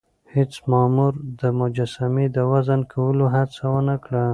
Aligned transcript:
هیڅ 0.33 0.53
مامور 0.71 1.13
د 1.39 1.41
مجسمې 1.59 2.25
د 2.35 2.37
وزن 2.51 2.81
کولو 2.93 3.25
هڅه 3.35 3.63
ونه 3.73 3.95
کړه. 4.05 4.23